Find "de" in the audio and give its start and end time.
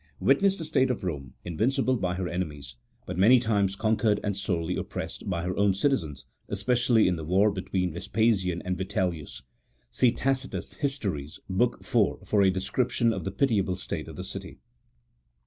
12.49-12.59